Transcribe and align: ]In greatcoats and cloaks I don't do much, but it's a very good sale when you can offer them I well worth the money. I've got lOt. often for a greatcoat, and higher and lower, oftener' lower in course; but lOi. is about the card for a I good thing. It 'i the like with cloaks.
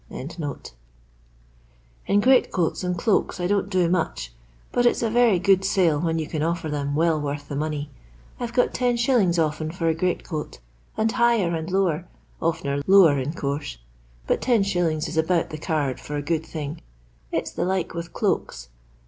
]In 0.09 0.31
greatcoats 2.21 2.83
and 2.83 2.97
cloaks 2.97 3.39
I 3.39 3.45
don't 3.45 3.69
do 3.69 3.87
much, 3.87 4.33
but 4.71 4.87
it's 4.87 5.03
a 5.03 5.11
very 5.11 5.37
good 5.37 5.63
sale 5.63 5.99
when 5.99 6.17
you 6.17 6.25
can 6.25 6.41
offer 6.41 6.69
them 6.69 6.93
I 6.93 6.93
well 6.95 7.21
worth 7.21 7.47
the 7.47 7.55
money. 7.55 7.91
I've 8.39 8.51
got 8.51 8.73
lOt. 8.81 9.37
often 9.37 9.69
for 9.69 9.87
a 9.89 9.93
greatcoat, 9.93 10.57
and 10.97 11.11
higher 11.11 11.55
and 11.55 11.69
lower, 11.69 12.07
oftener' 12.41 12.81
lower 12.87 13.19
in 13.19 13.33
course; 13.35 13.77
but 14.25 14.47
lOi. 14.47 14.55
is 14.97 15.17
about 15.17 15.51
the 15.51 15.59
card 15.59 15.99
for 15.99 16.15
a 16.15 16.17
I 16.17 16.21
good 16.23 16.47
thing. 16.47 16.81
It 17.31 17.49
'i 17.49 17.55
the 17.57 17.63
like 17.65 17.93
with 17.93 18.11
cloaks. 18.11 18.69